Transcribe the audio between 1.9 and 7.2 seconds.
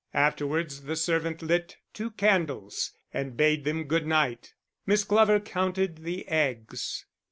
two candles and bade them good night. Miss Glover counted the eggs.